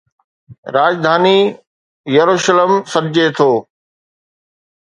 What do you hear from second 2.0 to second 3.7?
يروشلم سڏجي ٿو